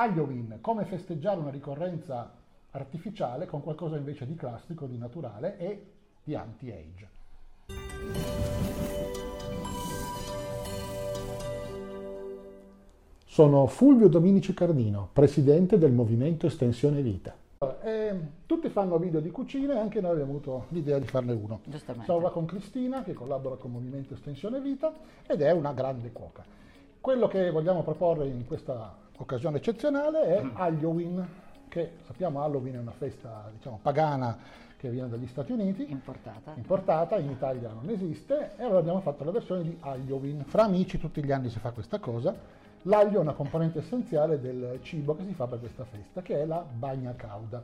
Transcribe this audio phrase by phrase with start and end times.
[0.00, 2.32] Halloween, come festeggiare una ricorrenza
[2.70, 5.84] artificiale con qualcosa invece di classico, di naturale e
[6.24, 7.08] di anti-age.
[13.26, 17.36] Sono Fulvio Dominici Cardino, presidente del Movimento Estensione Vita.
[17.82, 21.60] Eh, tutti fanno video di cucina e anche noi abbiamo avuto l'idea di farne uno.
[22.04, 24.94] Siamo qua con Cristina che collabora con Movimento Estensione Vita
[25.26, 26.42] ed è una grande cuoca.
[27.02, 30.50] Quello che vogliamo proporre in questa occasione eccezionale è.
[30.54, 31.26] Halloween,
[31.68, 34.36] che sappiamo Halloween è una festa diciamo, pagana
[34.76, 35.90] che viene dagli Stati Uniti.
[35.90, 36.54] Importata.
[36.56, 40.44] Importata, in Italia non esiste, e allora abbiamo fatto la versione di Halloween.
[40.46, 42.34] Fra amici tutti gli anni si fa questa cosa.
[42.84, 46.46] L'aglio è una componente essenziale del cibo che si fa per questa festa, che è
[46.46, 47.62] la bagna cauda.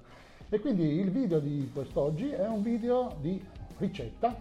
[0.49, 3.43] E quindi il video di quest'oggi è un video di
[3.79, 4.35] ricetta,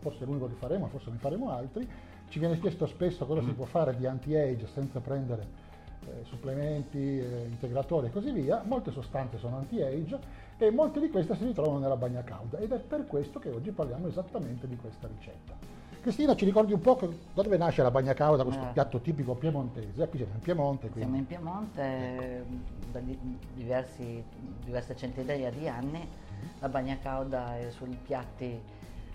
[0.00, 1.88] forse l'unico che faremo, forse ne faremo altri.
[2.28, 5.67] Ci viene chiesto spesso cosa si può fare di anti-age senza prendere
[6.06, 10.18] eh, supplementi, eh, integratori e così via, molte sostanze sono anti-age
[10.58, 13.70] e molte di queste si ritrovano nella bagna cauda ed è per questo che oggi
[13.70, 15.78] parliamo esattamente di questa ricetta.
[16.00, 16.96] Cristina, ci ricordi un po'
[17.34, 18.72] da dove nasce la bagna cauda, questo eh.
[18.72, 20.06] piatto tipico piemontese?
[20.08, 20.88] Qui siamo in Piemonte.
[20.88, 21.00] Quindi.
[21.00, 22.44] Siamo in Piemonte
[22.92, 23.00] da
[23.54, 24.22] diversi,
[24.64, 26.08] diverse centinaia di anni.
[26.60, 28.58] La bagna cauda è sui piatti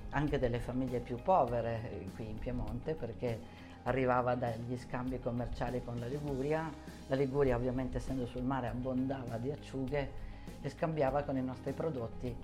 [0.10, 3.40] anche delle famiglie più povere qui in Piemonte perché
[3.84, 6.72] arrivava dagli scambi commerciali con la Liguria,
[7.08, 10.22] la Liguria ovviamente essendo sul mare abbondava di acciughe
[10.62, 12.36] e scambiava con i nostri prodotti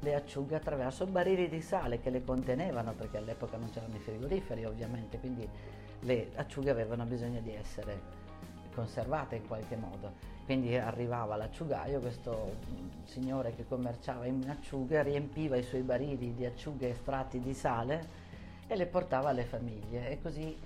[0.00, 4.64] le acciughe attraverso barili di sale che le contenevano perché all'epoca non c'erano i frigoriferi
[4.64, 5.48] ovviamente, quindi
[6.00, 8.26] le acciughe avevano bisogno di essere
[8.74, 10.36] conservate in qualche modo.
[10.44, 12.54] Quindi arrivava l'acciugaio, questo
[13.04, 18.26] signore che commerciava in acciughe riempiva i suoi barili di acciughe estratti di sale
[18.66, 20.56] e le portava alle famiglie e così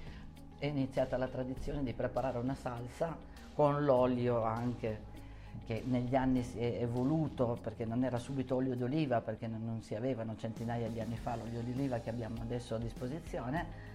[0.63, 3.17] è iniziata la tradizione di preparare una salsa
[3.53, 5.11] con l'olio anche
[5.67, 9.97] che negli anni si è evoluto perché non era subito olio d'oliva perché non si
[9.97, 13.91] avevano centinaia di anni fa l'olio d'oliva che abbiamo adesso a disposizione.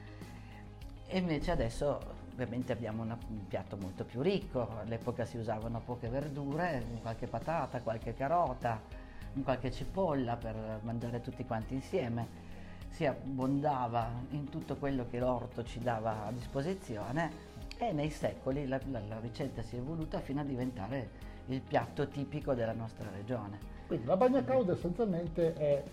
[1.07, 2.01] E invece adesso
[2.33, 7.79] ovviamente abbiamo una, un piatto molto più ricco, all'epoca si usavano poche verdure, qualche patata,
[7.79, 8.81] qualche carota,
[9.41, 12.46] qualche cipolla per mangiare tutti quanti insieme
[12.89, 17.45] si abbondava in tutto quello che l'orto ci dava a disposizione
[17.77, 21.09] e nei secoli la, la, la ricetta si è evoluta fino a diventare
[21.47, 23.75] il piatto tipico della nostra regione.
[23.87, 25.83] Quindi la bagna cauda essenzialmente è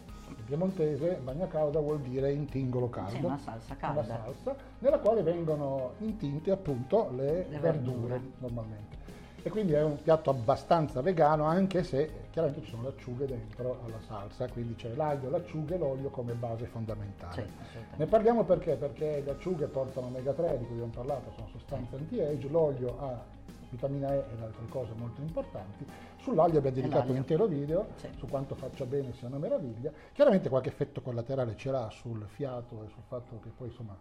[0.46, 3.16] piemontese, bagna cauda vuol dire intingolo caldo.
[3.16, 4.00] Sì, una salsa calda.
[4.00, 9.03] Una salsa nella quale vengono intinte appunto le, le verdure, verdure normalmente
[9.46, 13.78] e quindi è un piatto abbastanza vegano anche se chiaramente ci sono le acciughe dentro
[13.84, 17.50] alla salsa, quindi c'è l'aglio, l'acciuga e l'olio come base fondamentale.
[17.70, 18.76] Sì, ne parliamo perché?
[18.76, 23.22] Perché le acciughe portano omega 3, di cui abbiamo parlato, sono sostanze anti-age, l'olio ha
[23.68, 25.84] vitamina E ed altre cose molto importanti.
[26.22, 28.08] Sull'aglio abbiamo dedicato un intero video sì.
[28.16, 29.92] su quanto faccia bene sia una meraviglia.
[30.14, 33.94] Chiaramente qualche effetto collaterale ce l'ha sul fiato e sul fatto che poi insomma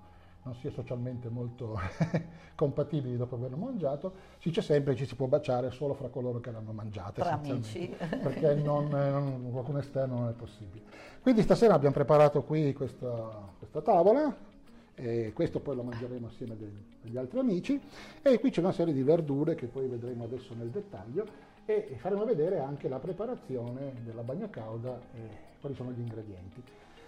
[0.43, 1.79] non si è socialmente molto
[2.55, 6.39] compatibili dopo averlo mangiato, si dice sempre che ci si può baciare solo fra coloro
[6.39, 7.93] che l'hanno mangiato, tra amici.
[7.97, 10.83] perché non, non, qualcuno esterno non è possibile.
[11.21, 14.51] Quindi stasera abbiamo preparato qui questa, questa tavola,
[14.95, 16.55] e questo poi lo mangeremo assieme
[17.03, 17.81] agli altri amici,
[18.21, 22.25] e qui c'è una serie di verdure che poi vedremo adesso nel dettaglio, e faremo
[22.25, 26.61] vedere anche la preparazione della bagna cauda e quali sono gli ingredienti.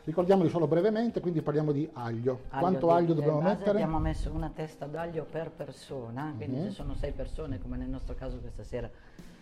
[0.06, 2.42] Ricordiamoli solo brevemente, quindi parliamo di aglio.
[2.50, 3.72] aglio Quanto aglio dobbiamo mettere?
[3.82, 6.66] Abbiamo messo una testa d'aglio per persona, quindi mm-hmm.
[6.68, 8.88] se sono sei persone, come nel nostro caso questa sera,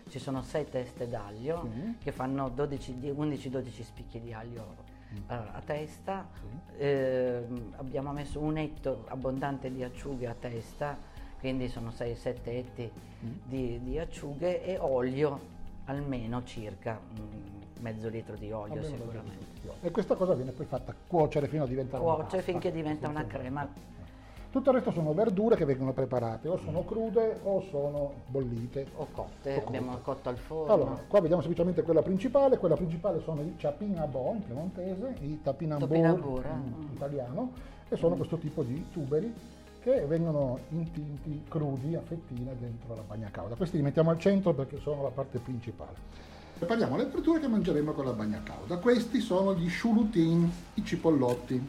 [0.07, 1.91] ci sono sei teste d'aglio mm-hmm.
[2.01, 4.75] che fanno 11-12 spicchi di aglio
[5.13, 5.17] mm.
[5.27, 6.29] a, a testa.
[6.31, 6.77] Sì.
[6.77, 7.43] Eh,
[7.75, 10.97] abbiamo messo un etto abbondante di acciughe a testa,
[11.41, 13.31] quindi sono 6-7 etti mm.
[13.43, 15.51] di, di acciughe e olio
[15.85, 19.45] almeno circa mm, mezzo litro di olio almeno sicuramente.
[19.81, 23.67] E questa cosa viene poi fatta cuocere fino a diventare Cuocere finché diventa una crema.
[24.49, 28.85] Tutto il resto sono verdure che vengono preparate, o sono crude o sono bollite.
[28.97, 30.71] O cotte, o abbiamo cotto al forno.
[30.71, 36.45] Allora, qua vediamo semplicemente quella principale, quella principale sono i ciapinabò in piemontese, i tapinambur
[36.45, 36.93] in mm.
[36.93, 37.51] italiano,
[37.89, 38.17] e sono mm.
[38.17, 39.33] questo tipo di tuberi
[39.81, 43.55] che vengono intinti crudi a fettine dentro la bagna cauda.
[43.55, 46.31] Questi li mettiamo al centro perché sono la parte principale.
[46.57, 48.77] Prepariamo le verdure che mangeremo con la bagna cauda.
[48.77, 51.61] Questi sono gli sciulutin, i cipollotti.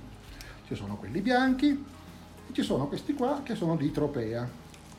[0.67, 4.49] Ci sono quelli bianchi e ci sono questi qua che sono di tropea,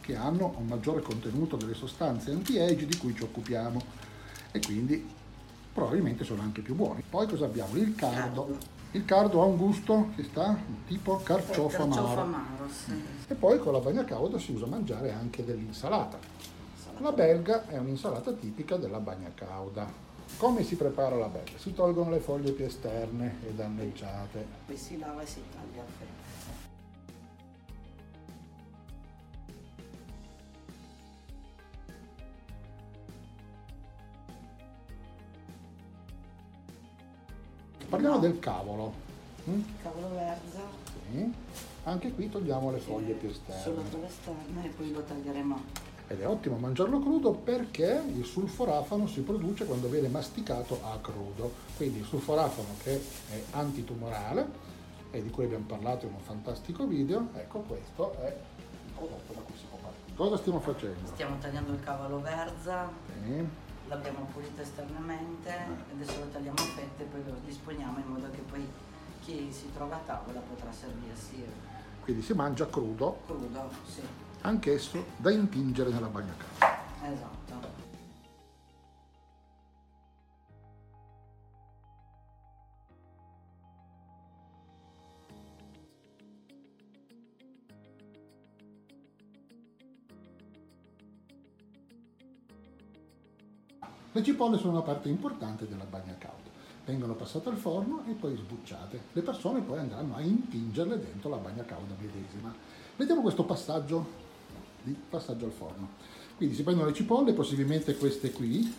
[0.01, 3.81] che hanno un maggiore contenuto delle sostanze anti-age di cui ci occupiamo
[4.51, 5.07] e quindi
[5.73, 7.03] probabilmente sono anche più buoni.
[7.09, 7.75] Poi cosa abbiamo?
[7.75, 12.21] Il cardo il cardo ha un gusto che sta tipo carciofo amaro.
[12.21, 12.93] amaro sì.
[13.27, 16.17] E poi con la bagna cauda si usa mangiare anche dell'insalata.
[16.99, 19.87] La belga è un'insalata tipica della bagna cauda.
[20.37, 21.57] Come si prepara la belga?
[21.57, 24.45] Si tolgono le foglie più esterne e danneggiate.
[24.65, 26.23] Poi si lava e si taglia a fette.
[37.89, 38.93] Parliamo del cavolo.
[39.49, 39.61] Mm?
[39.81, 40.59] Cavolo verza,
[41.11, 41.31] Sì.
[41.83, 43.61] Anche qui togliamo le foglie più esterne.
[43.61, 45.63] solo per l'esterno e poi lo taglieremo.
[46.07, 51.51] Ed è ottimo mangiarlo crudo perché il sulforafano si produce quando viene masticato a crudo.
[51.77, 54.73] Quindi il sulforafano che è antitumorale
[55.11, 59.39] e di cui abbiamo parlato in un fantastico video, ecco questo è il prodotto da
[59.39, 60.15] cui si può partire.
[60.15, 61.07] Cosa stiamo facendo?
[61.13, 62.87] Stiamo tagliando il cavolo verza,
[63.23, 63.47] Sì.
[63.87, 65.51] l'abbiamo pulito esternamente,
[65.93, 68.67] adesso lo tagliamo a fette e poi lo disponiamo in modo che poi
[69.23, 71.43] chi si trova a tavola potrà servirsi
[72.01, 74.01] Quindi si mangia crudo, crudo, sì,
[74.45, 77.11] anch'esso da intingere nella bagna calda.
[77.11, 77.43] esatto.
[94.11, 96.49] Le cipolle sono una parte importante della bagna calda.
[96.85, 99.01] Vengono passate al forno e poi sbucciate.
[99.11, 102.53] Le persone poi andranno a intingerle dentro la bagna calda medesima.
[102.95, 104.24] Vediamo questo passaggio
[104.85, 105.89] di passaggio al forno.
[106.37, 108.73] Quindi si prendono le cipolle, possibilmente queste qui,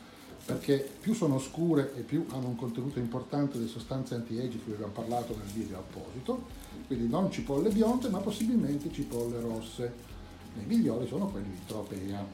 [0.45, 4.75] perché più sono scure e più hanno un contenuto importante di sostanze anti-age di cui
[4.75, 6.47] abbiamo parlato nel video apposito.
[6.87, 9.93] Quindi non cipolle bionde, ma possibilmente cipolle rosse.
[10.55, 12.25] Le migliori sono quelle di Tropea.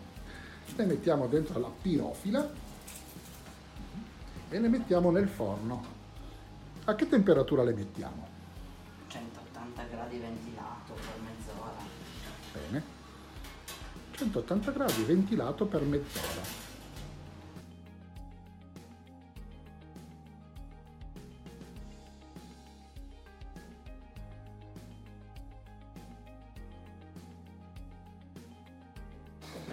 [0.77, 2.51] Le mettiamo dentro la pirofila
[4.51, 6.01] e le mettiamo nel forno.
[6.85, 8.29] A che temperatura le mettiamo?
[9.07, 11.83] 180 gradi ventilato per mezz'ora.
[12.53, 13.02] Bene.
[14.23, 16.61] 180 gradi ventilato per mezz'ora.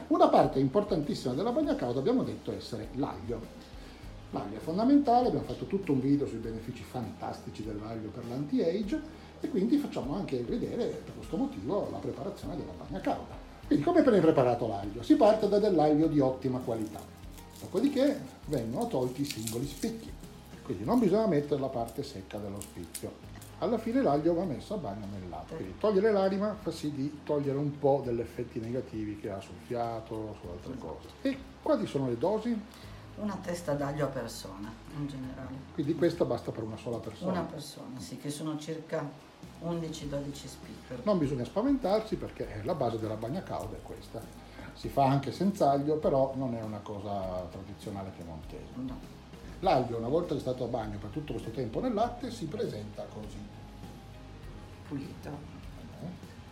[0.08, 3.68] Una parte importantissima della bagna cauda abbiamo detto essere l'aglio.
[4.32, 9.00] L'aglio è fondamentale, abbiamo fatto tutto un video sui benefici fantastici dell'aglio per l'anti-age
[9.42, 13.49] e quindi facciamo anche vedere per questo motivo la preparazione della bagna cauda.
[13.70, 15.04] Quindi come viene preparato l'aglio?
[15.04, 17.00] Si parte da dell'aglio di ottima qualità,
[17.60, 20.12] dopodiché vengono tolti i singoli spicchi,
[20.64, 23.28] quindi non bisogna mettere la parte secca dello spicchio.
[23.60, 27.20] Alla fine l'aglio va messo a bagno nel latte, quindi togliere l'anima fa sì di
[27.24, 31.08] togliere un po' degli effetti negativi che ha sul fiato, su altre cose.
[31.22, 32.60] E quali sono le dosi?
[33.18, 35.56] Una testa d'aglio a persona in generale.
[35.76, 37.34] Quindi questa basta per una sola persona.
[37.34, 39.28] Una persona, sì, che sono circa
[39.64, 41.02] 11-12 spicchi.
[41.04, 44.22] Non bisogna spaventarsi perché la base della bagna cauda è questa.
[44.74, 48.72] Si fa anche senza aglio, però non è una cosa tradizionale piemontese.
[48.76, 48.98] No.
[49.60, 52.46] L'aglio, una volta che è stato a bagno per tutto questo tempo nel latte, si
[52.46, 53.38] presenta così.
[54.88, 55.58] Pulito.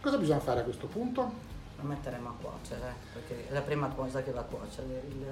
[0.01, 1.45] Cosa bisogna fare a questo punto?
[1.77, 5.03] Lo metteremo a cuocere, perché è la prima cosa che va a cuocere.
[5.07, 5.25] Il...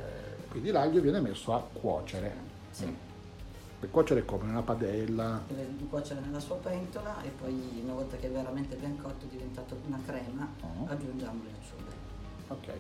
[0.50, 2.34] Quindi l'aglio viene messo a cuocere.
[2.72, 3.14] Sì.
[3.80, 4.46] Per cuocere come?
[4.46, 5.42] Nella padella?
[5.48, 9.28] Deve cuocere nella sua pentola e poi una volta che è veramente ben cotto è
[9.28, 10.86] diventato una crema, Oh.
[10.88, 11.94] aggiungiamo le acciughe.
[12.48, 12.74] Ok.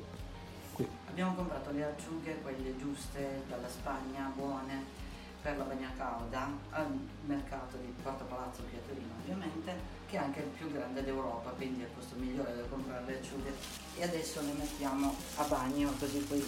[0.73, 0.87] Qui.
[1.09, 5.03] Abbiamo comprato le acciughe, quelle giuste dalla Spagna, buone,
[5.41, 6.87] per la bagna cauda, al
[7.25, 9.73] mercato di Porta Palazzo Pietrino ovviamente,
[10.07, 13.17] che è anche il più grande d'Europa, quindi è il posto migliore dove comprare le
[13.19, 13.53] acciughe.
[13.97, 16.43] E adesso le mettiamo a bagno così poi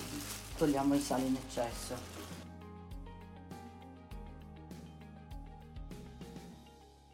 [0.58, 2.17] togliamo il sale in eccesso.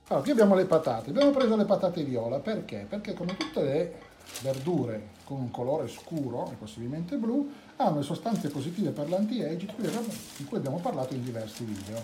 [0.07, 1.10] Allora, qui abbiamo le patate.
[1.10, 2.86] Abbiamo preso le patate viola perché?
[2.88, 4.00] Perché come tutte le
[4.41, 9.74] verdure con un colore scuro e possibilmente blu, hanno le sostanze positive per l'anti-age di
[9.74, 10.07] cui abbiamo-
[10.38, 12.01] di cui abbiamo parlato in diversi video.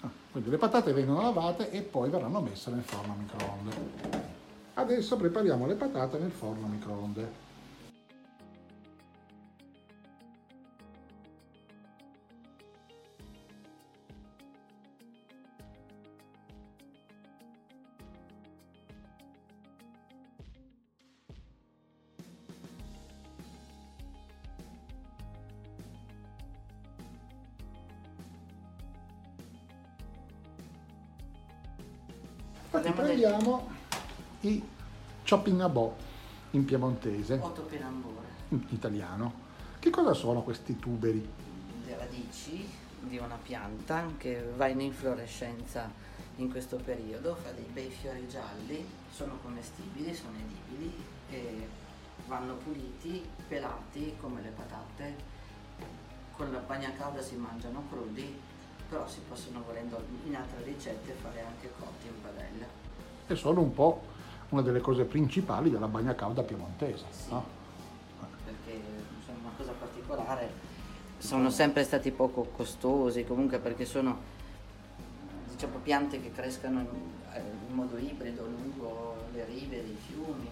[0.00, 3.76] Ah, Quindi le patate vengono lavate e poi verranno messe nel forno a microonde.
[4.74, 7.46] Adesso prepariamo le patate nel forno a microonde.
[32.70, 33.68] Infatti del- prendiamo
[34.40, 34.62] i
[35.26, 35.96] chopping a bo
[36.50, 39.46] in piemontese, Otto penambure, in italiano.
[39.78, 41.26] Che cosa sono questi tuberi?
[41.86, 42.68] le radici
[43.00, 45.90] di una pianta che va in inflorescenza
[46.36, 50.92] in questo periodo, fa dei bei fiori gialli, sono commestibili, sono edibili
[51.30, 51.66] e
[52.26, 55.16] vanno puliti, pelati come le patate,
[56.32, 58.38] con la bagna calda si mangiano crudi,
[58.88, 62.08] però si possono volendo in altre ricette fare anche cotti.
[63.28, 64.02] E sono un po'
[64.48, 67.04] una delle cose principali della bagna calda piemontese.
[67.10, 67.30] Sì.
[67.30, 67.56] no?
[68.44, 68.80] perché
[69.24, 70.50] sono una cosa particolare.
[71.18, 74.16] Sono sempre stati poco costosi comunque perché sono
[75.50, 76.86] diciamo, piante che crescono in,
[77.34, 80.48] eh, in modo ibrido lungo le rive dei fiumi.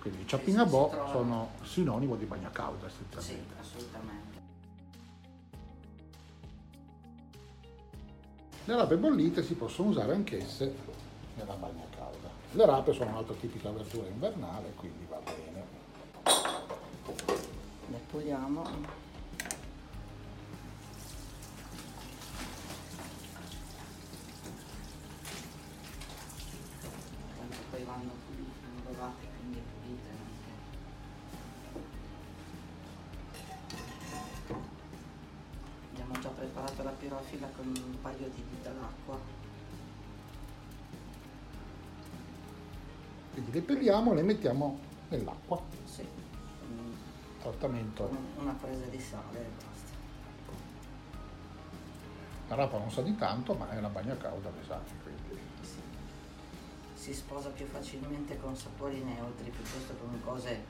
[0.00, 3.54] Quindi i Sì, ciappinabò si trova- sono sinonimo di bagna calda Sì, essenzialmente.
[3.60, 4.40] assolutamente.
[8.64, 10.74] Le rape bollite si possono usare anch'esse
[11.34, 12.28] nella bagna calda.
[12.52, 15.80] Le rape sono un'altra tipica verdura invernale, quindi va bene.
[17.88, 18.62] Le puliamo.
[27.36, 30.50] Tanto poi vanno pulite, vanno lavate, quindi pulite anche.
[35.92, 39.41] Abbiamo già preparato la pirofila con un paio di dita d'acqua.
[43.42, 45.60] Quindi le pelliamo e le mettiamo nell'acqua.
[45.84, 46.06] Sì,
[47.40, 48.04] Trattamento.
[48.04, 49.90] un- una presa di sale e basta.
[52.48, 54.80] La rapa non sa di tanto, ma è una bagna calda, le sa.
[55.02, 55.40] Quindi.
[55.62, 55.80] Sì.
[56.94, 60.64] Si sposa più facilmente con sapori neutri piuttosto che con cose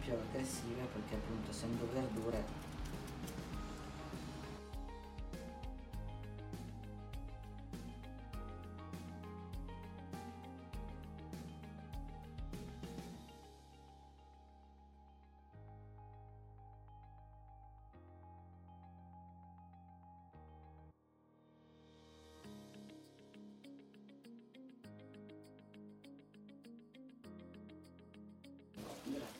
[0.00, 2.44] più aggressive perché appunto essendo verdure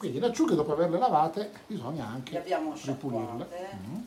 [0.02, 3.49] Quindi le acciughe dopo averle lavate bisogna anche ripulirle.
[3.76, 4.00] Mm,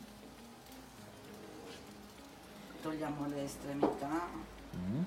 [2.82, 4.28] togliamo le estremità,
[4.76, 5.02] mm.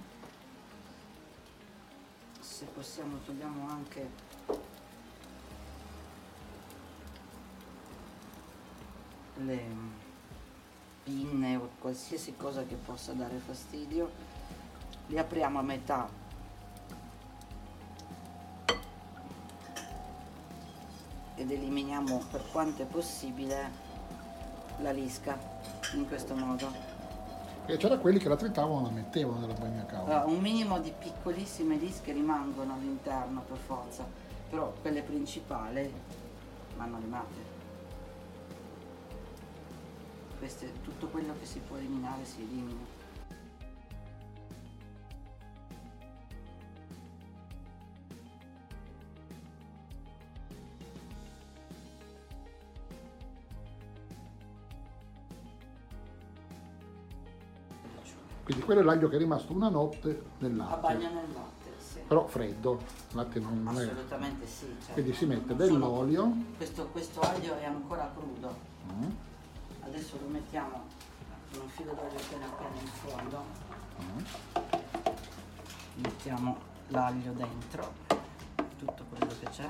[2.39, 4.09] se possiamo togliamo anche
[9.35, 9.63] le
[11.03, 14.09] pinne o qualsiasi cosa che possa dare fastidio,
[15.05, 16.18] le apriamo a metà
[21.49, 23.87] ed eliminiamo per quanto è possibile
[24.81, 25.37] la lisca
[25.95, 26.71] in questo modo.
[27.65, 30.21] E c'era quelli che la tritavano e la mettevano nella bagna calda.
[30.21, 34.05] Allora, un minimo di piccolissime lische rimangono all'interno per forza,
[34.49, 35.91] però quelle principali
[36.77, 37.57] vanno limate.
[40.37, 42.97] Queste, tutto quello che si può eliminare si elimina.
[58.49, 60.79] Quindi quello è l'aglio che è rimasto una notte nel A latte.
[60.81, 61.99] bagno nel latte, sì.
[62.07, 62.79] Però freddo,
[63.11, 63.83] il latte non è.
[63.83, 64.65] Assolutamente sì.
[64.79, 64.93] certo.
[64.93, 66.33] Quindi si mette Non dell'olio.
[66.57, 68.55] Questo, questo aglio è ancora crudo.
[68.91, 69.09] Mm,
[69.81, 70.81] Adesso lo mettiamo
[71.51, 73.43] con un filo d'olio appena appena in fondo.
[74.01, 76.01] mm.
[76.01, 77.93] mettiamo l'aglio dentro,
[78.79, 79.69] tutto quello che c'è,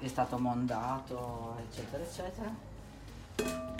[0.00, 3.75] che è stato mondato, eccetera, eccetera.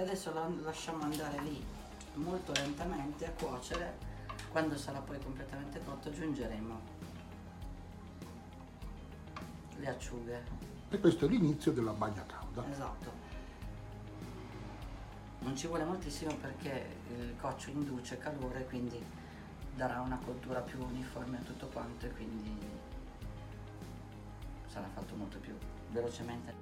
[0.00, 1.62] E adesso lo lasciamo andare lì
[2.14, 3.98] molto lentamente a cuocere.
[4.50, 6.80] Quando sarà poi completamente cotto aggiungeremo
[9.76, 10.42] le acciughe.
[10.88, 12.64] E questo è l'inizio della bagna calda.
[12.70, 13.12] Esatto.
[15.40, 19.04] Non ci vuole moltissimo perché il coccio induce calore, quindi
[19.74, 22.58] darà una cottura più uniforme a tutto quanto e quindi
[24.66, 25.54] sarà fatto molto più
[25.90, 26.59] velocemente.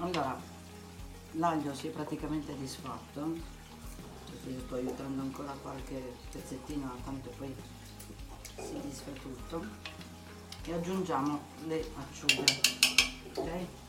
[0.00, 0.38] Allora
[1.32, 3.58] l'aglio si è praticamente disfatto
[4.42, 7.54] così sto aiutando ancora qualche pezzettino tanto poi
[8.56, 9.64] si disfa tutto.
[10.64, 12.44] E aggiungiamo le acciughe
[13.34, 13.79] ok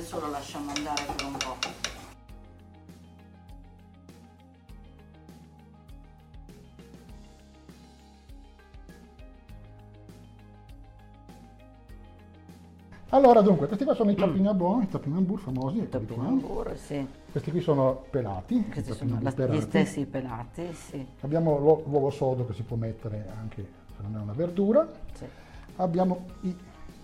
[0.00, 1.88] adesso lo lasciamo andare per un po'.
[13.12, 15.78] Allora, dunque, questi qua sono i Tapinabon, i Tapinambur famosi.
[15.78, 17.06] I Tapinambur, sì.
[17.30, 18.68] Questi qui sono pelati.
[18.70, 19.58] Questi sono la, pelati.
[19.58, 21.04] gli stessi pelati, sì.
[21.20, 24.88] Abbiamo l'uovo sodo che si può mettere anche se non è una verdura.
[25.12, 25.26] Sì.
[25.76, 26.56] Abbiamo i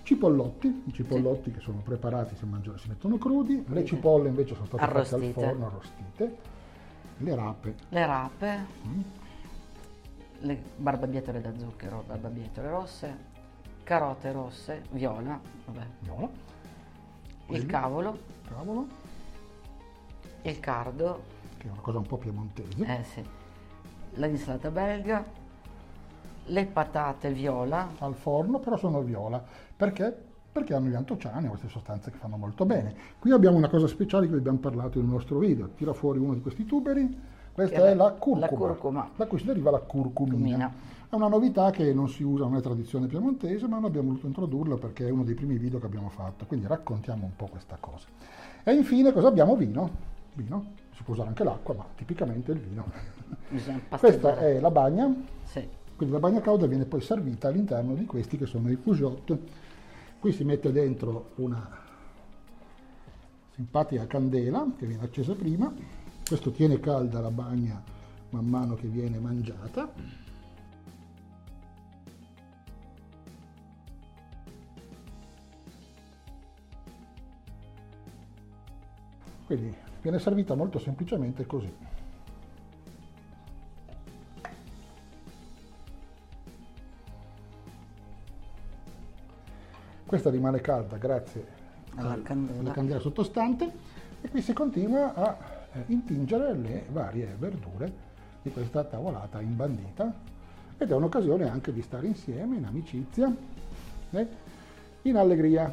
[0.07, 1.57] Cipollotti, i cipollotti sì.
[1.57, 5.33] che sono preparati, si, mangiano, si mettono crudi, le cipolle invece sono state arrostite.
[5.33, 6.37] fatte al forno, arrostite,
[7.17, 7.75] le rape.
[7.89, 9.01] Le rape, mm.
[10.43, 13.17] le barbabietole da zucchero, barbabietole rosse,
[13.83, 15.87] carote rosse, viola, vabbè.
[15.99, 16.29] viola.
[17.49, 18.87] il cavolo, cavolo,
[20.43, 21.23] il cardo,
[21.59, 23.25] che è una cosa un po' piemontese, eh sì,
[24.13, 25.25] l'insalata belga,
[26.47, 27.91] le patate viola.
[27.99, 29.65] Al forno, però sono viola.
[29.77, 30.25] Perché?
[30.53, 32.95] Perché hanno gli antociani, queste sostanze che fanno molto bene.
[33.19, 35.69] Qui abbiamo una cosa speciale di cui abbiamo parlato nel nostro video.
[35.77, 37.35] Tira fuori uno di questi tuberi.
[37.53, 40.37] Questa che è la curcuma, la curcuma, da cui si deriva la curcumina.
[40.37, 40.73] Cumina.
[41.09, 44.27] È una novità che non si usa, non è tradizione piemontese, ma noi abbiamo voluto
[44.27, 46.47] introdurla perché è uno dei primi video che abbiamo fatto.
[46.47, 48.07] Quindi raccontiamo un po' questa cosa.
[48.65, 49.57] E infine cosa abbiamo?
[49.57, 49.91] Vino.
[50.33, 50.73] Vino.
[50.95, 52.87] Si può usare anche l'acqua, ma tipicamente il vino.
[53.99, 55.15] Questa è la bagna.
[55.45, 55.69] Sì.
[55.97, 59.39] Quindi la bagna cauda viene poi servita all'interno di questi che sono i fougeot.
[60.27, 61.71] Qui si mette dentro una
[63.51, 65.73] simpatica candela che viene accesa prima.
[66.27, 67.81] Questo tiene calda la bagna
[68.31, 69.89] man mano che viene mangiata.
[79.47, 81.73] Quindi viene servita molto semplicemente così.
[90.17, 91.45] Questa rimane calda grazie
[91.97, 92.61] alla candela.
[92.61, 93.71] alla candela sottostante
[94.23, 95.37] e qui si continua a
[95.75, 97.93] eh, intingere le varie verdure
[98.41, 100.11] di questa tavolata imbandita
[100.79, 103.31] ed è un'occasione anche di stare insieme in amicizia,
[104.13, 104.27] eh,
[105.03, 105.71] in allegria.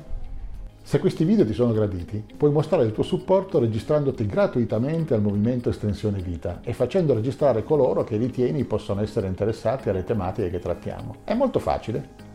[0.82, 5.70] Se questi video ti sono graditi, puoi mostrare il tuo supporto registrandoti gratuitamente al movimento
[5.70, 11.16] Estensione Vita e facendo registrare coloro che ritieni possano essere interessati alle tematiche che trattiamo.
[11.24, 12.23] È molto facile.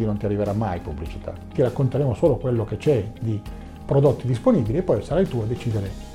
[0.00, 1.32] quindi non ti arriverà mai pubblicità.
[1.52, 3.40] Ti racconteremo solo quello che c'è di
[3.84, 6.09] prodotti disponibili e poi sarai tu a decidere